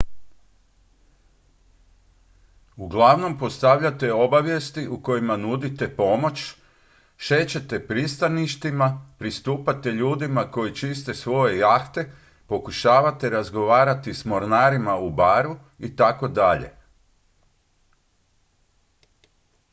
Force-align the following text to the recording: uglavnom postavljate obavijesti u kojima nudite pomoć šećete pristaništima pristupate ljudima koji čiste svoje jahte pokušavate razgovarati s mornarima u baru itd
uglavnom 2.75 3.37
postavljate 3.37 4.13
obavijesti 4.13 4.87
u 4.87 4.97
kojima 5.03 5.37
nudite 5.37 5.95
pomoć 5.95 6.53
šećete 7.17 7.87
pristaništima 7.87 9.01
pristupate 9.17 9.91
ljudima 9.91 10.51
koji 10.51 10.75
čiste 10.75 11.13
svoje 11.13 11.57
jahte 11.57 12.11
pokušavate 12.47 13.29
razgovarati 13.29 14.13
s 14.13 14.25
mornarima 14.25 14.95
u 14.95 15.09
baru 15.09 15.55
itd 15.77 16.01